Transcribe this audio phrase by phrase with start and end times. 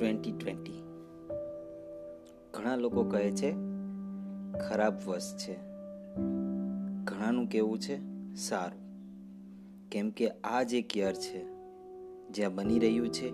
[0.00, 0.82] Twenty twenty
[2.54, 3.50] ઘણા લોકો કહે છે,
[4.58, 5.54] ખરાબ વર્ષ છે.
[7.04, 7.96] ઘણાનું કેવું છે,
[8.34, 8.80] સારું.
[9.90, 11.44] કેમ કે આ જે યર છે,
[12.28, 13.28] જ્યાં બની રહ્યું છે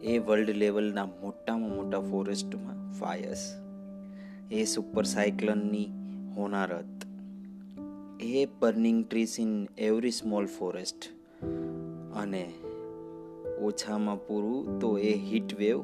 [0.00, 3.54] એ વર્લ્ડ લેવલના મોટામાં મોટા ફોરેસ્ટમાં ફાયર્સ
[4.50, 5.88] એ સુપર સાયક્લનની
[6.36, 7.06] હોનારત,
[8.22, 11.08] એ burning trees in every small forest
[12.14, 12.52] અને
[13.60, 15.80] ઓછામાં પૂરું તો એ હીટ વેવ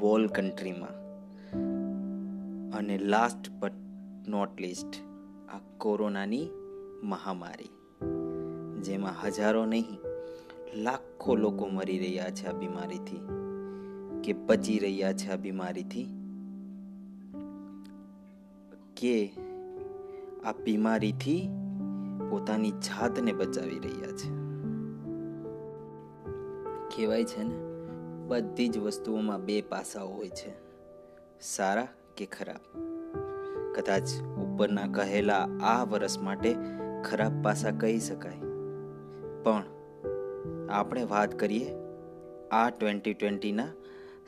[0.00, 1.02] વોલ કન્ટ્રીમાં.
[2.70, 3.72] અને લાસ્ટ બટ
[4.28, 4.96] નોટ લીસ્ટ
[5.54, 6.48] આ કોરોનાની
[7.02, 7.70] મહામારી,
[8.82, 9.98] જેમાં હજારો નહીં,
[10.76, 13.22] લાખો લોકો મરી રહ્યા છે આ બીમારીથી,
[14.24, 16.06] કે બચી રહ્યા છે આ બીમારીથી,
[18.96, 19.32] કે
[20.44, 21.50] આ બીમારીથી
[22.30, 24.41] પોતાની જાતને બચાવી રહ્યા છે.
[26.96, 27.54] કહેવાય છે ને,
[28.28, 30.52] બધી જ વસ્તુઓમાં બે પાસાઓ હોય છે.
[31.40, 32.78] સારા કે ખરાબ.
[33.74, 36.56] કદાચ ઉપરના કહેલા આ વર્ષ માટે
[37.04, 38.40] ખરાબ પાસા કહી શકાય.
[39.42, 39.64] પણ
[40.70, 41.74] આપણે વાત કરીએ
[42.50, 43.66] આ ટ્વેન્ટી ટ્વેન્ટીના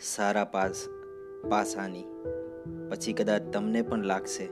[0.00, 0.88] સારા પાસ,
[1.48, 2.04] પાસાની.
[2.90, 4.48] પછી કદાચ તમને પણ લાગશે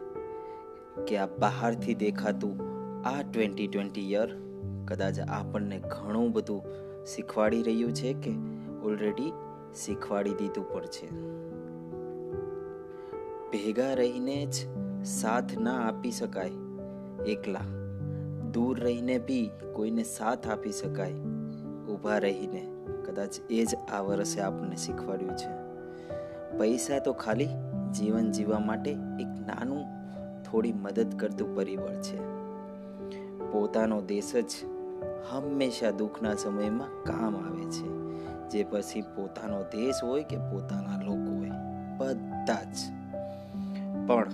[1.07, 2.61] કે આ બહારથી દેખાતું
[3.09, 4.29] આ ટ્વેન્ટી ટ્વેન્ટી યર
[4.89, 8.31] કદાચ આપણને ઘણું બધું શીખવાડી રહ્યું છે કે
[8.85, 9.33] ઓલરેડી
[9.75, 11.11] શીખવાડી દીધું પણ છે.
[13.51, 14.55] ભેગા રહીને જ
[15.05, 16.51] સાથ ના આપી શકાય.
[17.27, 17.61] એકલા
[18.53, 21.13] દૂર રહીને બી કોઈને સાથ આપી શકાય.
[21.87, 22.73] ઊભા રહીને.
[23.07, 25.73] કદાચ એ જ આ વર્ષે આપણને શીખવાડ્યું છે.
[26.59, 27.49] પૈસા તો ખાલી
[27.95, 29.85] જીવન જીવવા માટે એક નાનું
[30.43, 32.19] થોડી મદદ કરતું પરિબળ છે.
[33.53, 34.49] પોતાનો દેશ જ
[35.31, 38.03] હંમેશા દુઃખના સમયમાં કામ આવે છે.
[38.49, 41.51] જે પછી પોતાનો દેશ હોય કે પોતાના લોકો હોય.
[41.97, 42.77] બધા જ.
[44.07, 44.31] પણ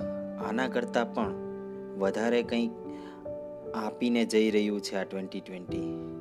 [0.49, 1.33] આના કરતાં પણ
[1.99, 2.71] વધારે કંઈક
[3.75, 6.15] આપીને જઈ રહ્યું છે આ ટ્વેન્ટી ટ્વેન્ટી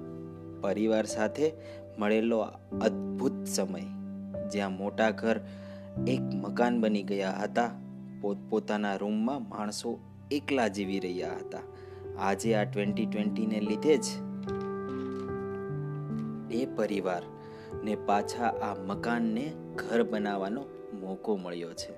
[0.62, 1.54] પરિવાર સાથે
[2.00, 2.40] મળેલો
[2.82, 3.82] અદ્ભુત સમય.
[4.50, 5.40] જ્યાં મોટા ઘર
[6.08, 7.70] એક મકાન બની ગયા હતા.
[8.22, 10.00] પોતપોતાના રૂમમાં માણસો
[10.32, 11.60] એકલા જીવી રહ્યા હતા.
[12.20, 14.06] આજે આ ટ્વેન્ટી ટ્વેન્ટીને લીધે જ
[16.52, 20.64] એ પરિવારને પાછા આ મકાનને ઘર બનાવવાનો
[21.02, 21.94] મોકો મળ્યો છે.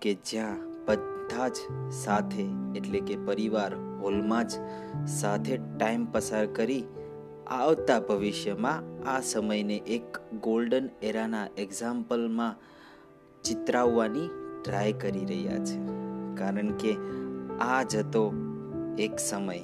[0.00, 1.56] કે જ્યાં બધા જ
[1.90, 2.46] સાથે,
[2.76, 4.52] એટલે કે પરિવાર હોલમાં જ
[5.06, 6.84] સાથે ટાઈમ પસાર કરી
[7.46, 12.56] આવતા ભવિષ્યમાં આ સમયને એક ગોલ્ડન એરાના એક્ઝામ્પલમાં
[13.42, 14.30] ચિતરાવવાની
[14.64, 15.78] ટ્રાય કરી રહ્યા છે.
[16.34, 16.96] કારણ કે
[17.60, 18.32] આ જ હતો
[18.98, 19.60] એક સમય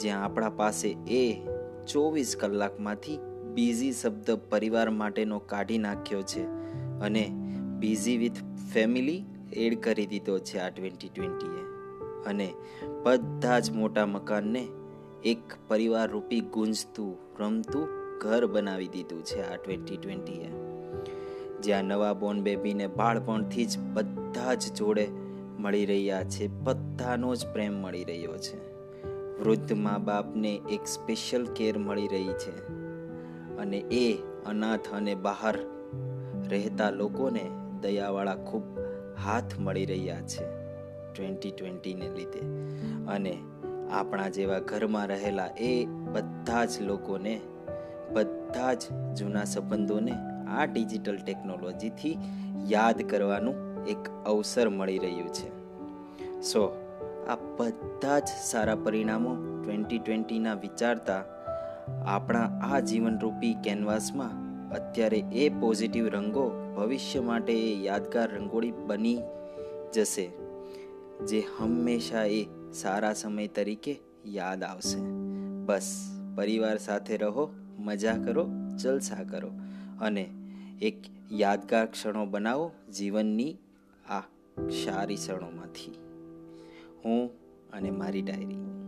[0.00, 1.46] જ્યાં આપણા પાસે એ
[1.86, 3.18] ચોવીસ કલાકમાંથી
[3.54, 6.42] બિઝી શબ્દ પરિવાર માટેનો કાઢી નાખ્યો છે
[7.00, 7.32] અને
[7.78, 8.36] બિઝી વિથ
[8.72, 11.64] ફેમિલી એડ કરી દીધો છે આ ટ્વેન્ટી ટ્વેન્ટીએ.
[12.26, 12.54] અને
[13.02, 14.66] બધા જ મોટા મકાનને
[15.24, 20.48] એક પરિવાર રૂપી ગુંજતું, રમતું ઘર બનાવી દીધું છે આ ટ્વેન્ટી ટ્વેન્ટીએ.
[21.62, 25.08] જ્યાં નવા બોર્ન બેબીને બાળપણથી જ બધા જ જોડે
[25.58, 28.73] મળી રહ્યા છે, બધાનો જ પ્રેમ મળી રહ્યો છે.
[29.40, 32.68] વૃદ્ધ મા બાપને એક સ્પેશિયલ કેર મળી રહી છે
[33.56, 35.58] અને એ અનાથ અને બહાર
[36.48, 37.50] રહેતા લોકોને
[37.80, 38.62] દયાવાળા ખૂબ
[39.24, 40.44] હાથ મળી રહ્યા છે
[41.12, 42.40] ટ્વેન્ટી ટ્વેન્ટીને લીધે.
[43.06, 43.38] અને
[43.90, 47.40] આપણા જેવા ઘરમાં રહેલા એ બધા જ લોકોને,
[48.12, 48.82] બધા જ
[49.16, 50.12] જૂના સંબંધોને
[50.48, 52.18] આ ડિજિટલ ટેકનોલોજીથી
[52.68, 55.48] યાદ કરવાનું એક અવસર મળી રહ્યું છે.
[56.40, 56.83] સો
[57.28, 61.22] આ બધા જ સારા પરિણામો ટ્વેન્ટી ટ્વેન્ટીના વિચારતા
[62.06, 64.34] આપણા આ જીવનરૂપી કેનવાસમાં
[64.70, 66.46] અત્યારે એ પોઝિટિવ રંગો
[66.76, 69.20] ભવિષ્ય માટે એ યાદગાર રંગોળી બની
[69.94, 70.26] જશે,
[71.26, 72.40] જે હંમેશા એ
[72.72, 73.94] સારા સમય તરીકે
[74.26, 74.98] યાદ આવશે.
[75.66, 75.90] બસ,
[76.36, 77.44] પરિવાર સાથે રહો,
[77.78, 78.46] મજા કરો,
[78.76, 79.50] જલસા કરો
[80.00, 80.24] અને
[80.82, 80.96] એક
[81.32, 83.52] યાદગાર ક્ષણો બનાવો જીવનની
[84.10, 84.24] આ
[84.84, 86.03] સારી ક્ષણોમાંથી.
[87.04, 87.30] હું
[87.72, 88.83] અને મારી ડાયરી.